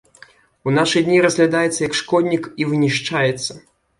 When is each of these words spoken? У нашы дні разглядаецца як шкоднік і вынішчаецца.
У 0.69 0.71
нашы 0.77 1.01
дні 1.09 1.19
разглядаецца 1.25 1.77
як 1.87 1.93
шкоднік 2.01 2.43
і 2.65 2.69
вынішчаецца. 2.73 3.61